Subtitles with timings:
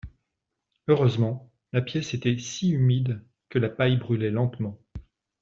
[0.87, 4.79] Heureusement, la pièce était si humide, que la paille brûlait lentement.